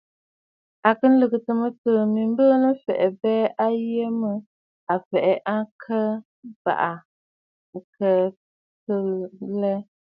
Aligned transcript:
À 0.87 0.89
kɨ 0.99 1.05
lɨ̀gɨtə̀ 1.19 1.53
mɨtɨ̀ɨ̂ 1.61 2.03
mi 2.13 2.21
mbɨɨnə̀ 2.31 2.73
m̀fɛ̀ʼɛ̀ 2.75 3.03
abɛɛ 3.05 3.53
a 3.65 3.67
yə 3.93 4.05
mə 4.19 4.31
a 4.93 4.95
fɛ̀ʼɛ 5.07 5.33
akə 5.55 5.97
bə 6.63 6.71
khə̂kə̀ 7.71 8.19
lɛ. 9.59 9.73